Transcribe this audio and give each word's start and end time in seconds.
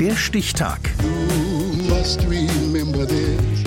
Der 0.00 0.14
Stichtag. 0.14 0.78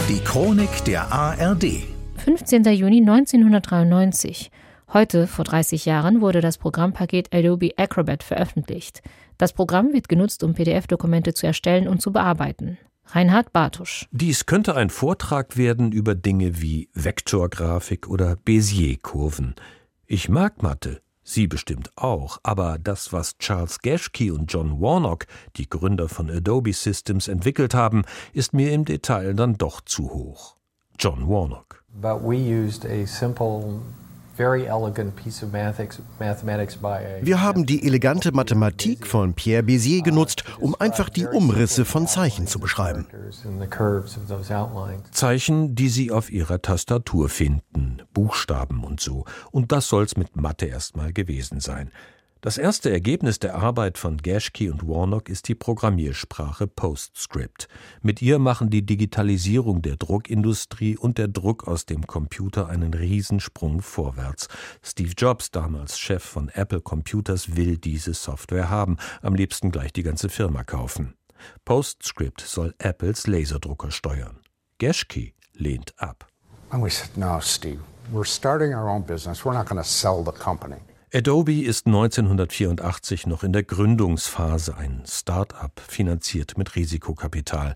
Die 0.07 0.19
Chronik 0.23 0.85
der 0.85 1.11
ARD. 1.11 1.83
15. 2.23 2.63
Juni 2.63 3.01
1993. 3.01 4.49
Heute, 4.93 5.27
vor 5.27 5.43
30 5.43 5.83
Jahren, 5.85 6.21
wurde 6.21 6.39
das 6.39 6.57
Programmpaket 6.57 7.33
Adobe 7.33 7.71
Acrobat 7.75 8.23
veröffentlicht. 8.23 9.01
Das 9.37 9.51
Programm 9.51 9.91
wird 9.91 10.07
genutzt, 10.07 10.43
um 10.43 10.53
PDF-Dokumente 10.53 11.33
zu 11.33 11.47
erstellen 11.47 11.89
und 11.89 12.01
zu 12.01 12.13
bearbeiten. 12.13 12.77
Reinhard 13.07 13.51
Bartusch. 13.51 14.07
Dies 14.11 14.45
könnte 14.45 14.75
ein 14.77 14.89
Vortrag 14.89 15.57
werden 15.57 15.91
über 15.91 16.15
Dinge 16.15 16.61
wie 16.61 16.87
Vektorgrafik 16.93 18.07
oder 18.07 18.37
Bézier-Kurven. 18.45 19.55
Ich 20.07 20.29
mag 20.29 20.63
Mathe, 20.63 21.01
Sie 21.33 21.47
bestimmt 21.47 21.91
auch, 21.95 22.39
aber 22.43 22.77
das, 22.77 23.13
was 23.13 23.37
Charles 23.37 23.79
Geschke 23.79 24.33
und 24.33 24.51
John 24.51 24.81
Warnock, 24.81 25.27
die 25.55 25.69
Gründer 25.69 26.09
von 26.09 26.29
Adobe 26.29 26.73
Systems, 26.73 27.29
entwickelt 27.29 27.73
haben, 27.73 28.03
ist 28.33 28.53
mir 28.53 28.73
im 28.73 28.83
Detail 28.83 29.33
dann 29.33 29.57
doch 29.57 29.79
zu 29.79 30.09
hoch. 30.09 30.57
John 30.99 31.29
Warnock. 31.29 31.85
But 32.01 32.21
we 32.21 32.35
used 32.35 32.85
a 32.85 33.05
simple 33.05 33.79
wir 37.21 37.41
haben 37.41 37.65
die 37.65 37.85
elegante 37.85 38.31
Mathematik 38.31 39.05
von 39.05 39.33
Pierre 39.33 39.63
Bézier 39.63 40.03
genutzt, 40.03 40.43
um 40.59 40.75
einfach 40.79 41.09
die 41.09 41.25
Umrisse 41.25 41.85
von 41.85 42.07
Zeichen 42.07 42.47
zu 42.47 42.59
beschreiben. 42.59 43.07
Zeichen, 45.11 45.75
die 45.75 45.89
Sie 45.89 46.11
auf 46.11 46.31
Ihrer 46.31 46.61
Tastatur 46.61 47.29
finden, 47.29 48.01
Buchstaben 48.13 48.83
und 48.83 48.99
so. 48.99 49.25
Und 49.51 49.71
das 49.71 49.87
soll's 49.87 50.17
mit 50.17 50.35
Mathe 50.35 50.65
erstmal 50.65 51.13
gewesen 51.13 51.59
sein. 51.59 51.91
Das 52.43 52.57
erste 52.57 52.89
Ergebnis 52.89 53.37
der 53.37 53.53
Arbeit 53.53 53.99
von 53.99 54.17
Geschke 54.17 54.71
und 54.71 54.87
Warnock 54.87 55.29
ist 55.29 55.47
die 55.47 55.53
Programmiersprache 55.53 56.65
PostScript. 56.65 57.67
Mit 58.01 58.19
ihr 58.23 58.39
machen 58.39 58.71
die 58.71 58.83
Digitalisierung 58.83 59.83
der 59.83 59.95
Druckindustrie 59.97 60.97
und 60.97 61.19
der 61.19 61.27
Druck 61.27 61.67
aus 61.67 61.85
dem 61.85 62.07
Computer 62.07 62.67
einen 62.67 62.95
Riesensprung 62.95 63.83
vorwärts. 63.83 64.47
Steve 64.81 65.13
Jobs, 65.15 65.51
damals 65.51 65.99
Chef 65.99 66.23
von 66.23 66.49
Apple 66.49 66.81
Computers, 66.81 67.55
will 67.55 67.77
diese 67.77 68.15
Software 68.15 68.71
haben, 68.71 68.97
am 69.21 69.35
liebsten 69.35 69.69
gleich 69.69 69.93
die 69.93 70.01
ganze 70.01 70.27
Firma 70.27 70.63
kaufen. 70.63 71.13
PostScript 71.63 72.41
soll 72.41 72.73
Apples 72.79 73.27
Laserdrucker 73.27 73.91
steuern. 73.91 74.39
Geschke 74.79 75.33
lehnt 75.53 75.93
ab. 75.97 76.25
And 76.71 76.83
we 76.83 76.89
said, 76.89 77.15
no, 77.15 77.39
Steve, 77.39 77.81
we're 78.11 78.25
starting 78.25 78.73
our 78.73 78.89
own 78.89 79.03
business. 79.03 79.45
We're 79.45 79.53
not 79.53 79.67
going 79.69 79.79
to 79.79 79.87
sell 79.87 80.23
the 80.23 80.31
company. 80.31 80.77
Adobe 81.13 81.61
ist 81.61 81.87
1984 81.87 83.27
noch 83.27 83.43
in 83.43 83.51
der 83.51 83.63
Gründungsphase 83.63 84.77
ein 84.77 85.03
Start-up, 85.05 85.81
finanziert 85.85 86.57
mit 86.57 86.77
Risikokapital. 86.77 87.75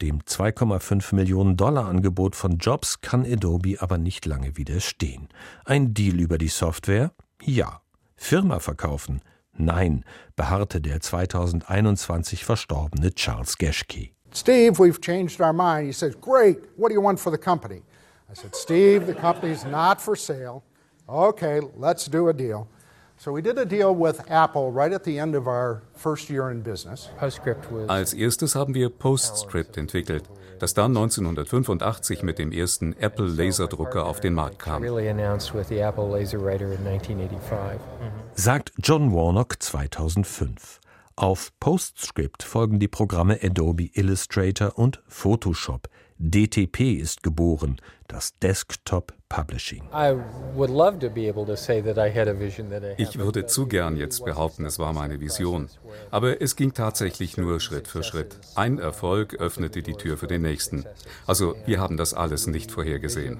Dem 0.00 0.20
2,5 0.20 1.16
Millionen 1.16 1.56
Dollar 1.56 1.86
Angebot 1.86 2.36
von 2.36 2.58
Jobs 2.58 3.00
kann 3.00 3.26
Adobe 3.26 3.78
aber 3.80 3.98
nicht 3.98 4.24
lange 4.24 4.56
widerstehen. 4.56 5.30
Ein 5.64 5.94
Deal 5.94 6.20
über 6.20 6.38
die 6.38 6.46
Software? 6.46 7.10
Ja. 7.42 7.80
Firma 8.14 8.60
verkaufen? 8.60 9.20
Nein, 9.52 10.04
beharrte 10.36 10.80
der 10.80 11.00
2021 11.00 12.44
verstorbene 12.44 13.12
Charles 13.16 13.58
Geschke. 13.58 14.10
Steve, 14.32 14.78
we've 14.78 15.00
changed 15.00 15.40
our 15.40 15.52
mind. 15.52 15.86
He 15.88 15.92
says, 15.92 16.14
Great, 16.20 16.58
what 16.76 16.90
do 16.90 16.94
you 16.94 17.02
want 17.02 17.18
for 17.18 17.32
the 17.32 17.38
company? 17.38 17.82
I 18.30 18.34
said, 18.36 18.54
Steve, 18.54 19.06
the 19.06 19.14
company's 19.14 19.64
not 19.64 20.00
for 20.00 20.14
sale. 20.14 20.62
Okay, 21.10 21.60
let's 21.76 22.08
do 22.08 22.28
a 22.28 22.32
deal. 22.32 22.68
So 23.16 23.32
we 23.32 23.42
did 23.42 23.58
a 23.58 23.66
deal 23.66 23.92
with 23.94 24.20
Apple 24.30 24.70
right 24.70 24.92
at 24.92 25.02
the 25.02 25.18
end 25.18 25.34
of 25.34 25.48
our 25.48 25.82
first 25.92 26.30
year 26.30 26.50
in 26.50 26.62
business. 26.62 27.10
Als 27.88 28.14
erstes 28.14 28.54
haben 28.54 28.74
wir 28.74 28.90
PostScript 28.90 29.76
entwickelt, 29.76 30.22
das 30.60 30.72
dann 30.72 30.96
1985 30.96 32.22
mit 32.22 32.38
dem 32.38 32.52
ersten 32.52 32.92
Apple 32.92 33.26
Laserdrucker 33.26 34.06
auf 34.06 34.20
den 34.20 34.34
Markt 34.34 34.60
kam. 34.60 34.84
Sagt 38.34 38.72
John 38.78 39.12
Warnock 39.12 39.62
2005. 39.62 40.80
Auf 41.16 41.50
PostScript 41.58 42.44
folgen 42.44 42.78
die 42.78 42.88
Programme 42.88 43.38
Adobe 43.42 43.90
Illustrator 43.94 44.78
und 44.78 45.02
Photoshop. 45.08 45.88
DTP 46.22 47.00
ist 47.00 47.22
geboren, 47.22 47.80
das 48.06 48.38
Desktop 48.40 49.14
Publishing. 49.30 49.82
Ich 52.98 53.18
würde 53.18 53.46
zu 53.46 53.66
gern 53.66 53.96
jetzt 53.96 54.24
behaupten, 54.26 54.66
es 54.66 54.78
war 54.78 54.92
meine 54.92 55.18
Vision. 55.18 55.70
Aber 56.10 56.42
es 56.42 56.56
ging 56.56 56.74
tatsächlich 56.74 57.38
nur 57.38 57.58
Schritt 57.58 57.88
für 57.88 58.02
Schritt. 58.02 58.38
Ein 58.54 58.78
Erfolg 58.78 59.36
öffnete 59.36 59.82
die 59.82 59.94
Tür 59.94 60.18
für 60.18 60.26
den 60.26 60.42
nächsten. 60.42 60.84
Also 61.26 61.54
wir 61.64 61.80
haben 61.80 61.96
das 61.96 62.12
alles 62.12 62.46
nicht 62.46 62.70
vorhergesehen. 62.70 63.38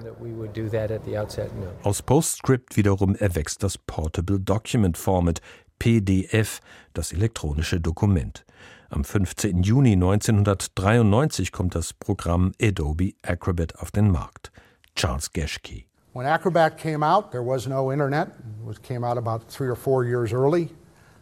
Aus 1.83 2.01
PostScript 2.01 2.77
wiederum 2.77 3.13
erwächst 3.15 3.61
das 3.61 3.77
Portable 3.77 4.39
Document 4.39 4.97
Format, 4.97 5.39
PDF, 5.77 6.61
das 6.93 7.11
elektronische 7.11 7.79
Dokument. 7.79 8.43
Am 8.91 9.05
15. 9.05 9.63
Juni 9.63 9.93
1993 9.93 11.53
kommt 11.53 11.75
das 11.75 11.93
Programm 11.93 12.51
Adobe 12.61 13.13
Acrobat 13.23 13.79
auf 13.79 13.89
den 13.89 14.11
Markt. 14.11 14.51
Charles 14.95 15.31
Geschke. 15.31 15.85
When 16.13 16.25
Acrobat 16.25 16.77
came 16.77 17.01
out, 17.01 17.31
there 17.31 17.45
was 17.45 17.67
no 17.67 17.89
internet. 17.89 18.27
It 18.69 18.83
came 18.83 19.07
out 19.07 19.17
about 19.17 19.45
three 19.47 19.69
or 19.69 19.77
four 19.77 20.03
years 20.03 20.33
early. 20.33 20.71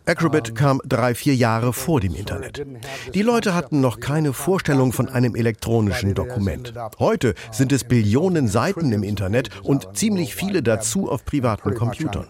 Acrobat 0.08 0.56
kam 0.56 0.82
drei, 0.84 1.14
vier 1.14 1.36
Jahre 1.36 1.72
vor 1.72 2.00
dem 2.00 2.16
Internet. 2.16 2.66
Die 3.14 3.22
Leute 3.22 3.54
hatten 3.54 3.82
noch 3.82 4.00
keine 4.00 4.34
Vorstellung 4.34 4.92
von 4.92 5.08
einem 5.08 5.36
elektronischen 5.36 6.16
Dokument. 6.16 6.74
Heute 6.98 7.36
sind 7.52 7.72
es 7.72 7.84
Billionen 7.84 8.48
Seiten 8.48 8.92
im 8.92 9.04
Internet 9.04 9.62
und 9.62 9.96
ziemlich 9.96 10.34
viele 10.34 10.64
dazu 10.64 11.08
auf 11.08 11.24
privaten 11.24 11.76
Computern. 11.76 12.26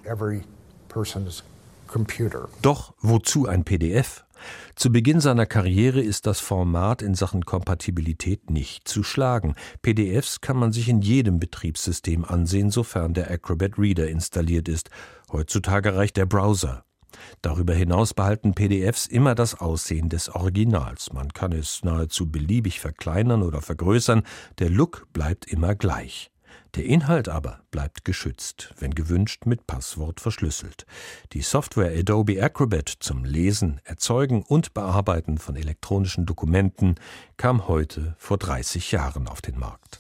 Doch 2.62 2.94
wozu 3.00 3.48
ein 3.48 3.64
PDF? 3.64 4.26
Zu 4.76 4.92
Beginn 4.92 5.20
seiner 5.20 5.46
Karriere 5.46 6.02
ist 6.02 6.26
das 6.26 6.40
Format 6.40 7.02
in 7.02 7.16
Sachen 7.16 7.46
Kompatibilität 7.46 8.50
nicht 8.50 8.88
zu 8.88 9.04
schlagen. 9.04 9.56
PDFs 9.82 10.42
kann 10.42 10.58
man 10.58 10.72
sich 10.72 10.90
in 10.90 11.02
jedem 11.02 11.40
Betriebssystem 11.40 12.26
ansehen, 12.26 12.70
sofern 12.72 13.14
der 13.14 13.30
Acrobat 13.32 13.78
Reader 13.78 14.08
installiert 14.08 14.68
ist. 14.68 14.90
Heutzutage 15.32 15.96
reicht 15.96 16.18
der 16.18 16.26
Browser. 16.26 16.84
Darüber 17.42 17.74
hinaus 17.74 18.14
behalten 18.14 18.54
PDFs 18.54 19.06
immer 19.06 19.36
das 19.36 19.60
Aussehen 19.60 20.10
des 20.10 20.30
Originals. 20.30 21.12
Man 21.14 21.34
kann 21.34 21.52
es 21.52 21.84
nahezu 21.84 22.32
beliebig 22.32 22.80
verkleinern 22.80 23.42
oder 23.42 23.62
vergrößern, 23.62 24.24
der 24.60 24.70
Look 24.70 25.08
bleibt 25.14 25.46
immer 25.46 25.76
gleich. 25.76 26.32
Der 26.76 26.86
Inhalt 26.86 27.30
aber 27.30 27.62
bleibt 27.72 28.06
geschützt, 28.06 28.74
wenn 28.80 28.94
gewünscht 28.94 29.46
mit 29.46 29.66
Passwort 29.68 30.20
verschlüsselt. 30.20 30.86
Die 31.34 31.42
Software 31.42 31.98
Adobe 31.98 32.42
Acrobat 32.42 32.90
zum 33.00 33.26
Lesen, 33.26 33.82
Erzeugen 33.84 34.44
und 34.44 34.74
Bearbeiten 34.74 35.38
von 35.38 35.56
elektronischen 35.56 36.26
Dokumenten 36.26 36.96
kam 37.38 37.68
heute 37.68 38.16
vor 38.18 38.38
30 38.38 38.92
Jahren 38.92 39.28
auf 39.28 39.42
den 39.42 39.58
Markt. 39.58 40.00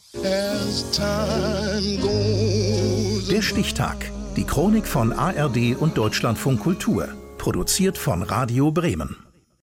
Der 3.31 3.41
Stichtag. 3.41 4.11
Die 4.35 4.43
Chronik 4.43 4.87
von 4.87 5.11
ARD 5.11 5.75
und 5.77 5.97
Deutschlandfunk 5.97 6.59
Kultur. 6.61 7.07
Produziert 7.37 7.97
von 7.97 8.21
Radio 8.23 8.71
Bremen. 8.71 9.28